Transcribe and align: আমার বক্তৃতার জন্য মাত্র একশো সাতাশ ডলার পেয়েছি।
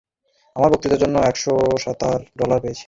আমার 0.55 0.69
বক্তৃতার 0.71 1.01
জন্য 1.03 1.15
মাত্র 1.15 1.29
একশো 1.31 1.53
সাতাশ 1.77 2.19
ডলার 2.37 2.59
পেয়েছি। 2.59 2.79